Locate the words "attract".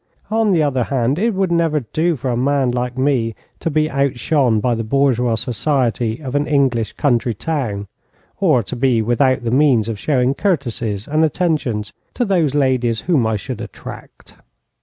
13.61-14.33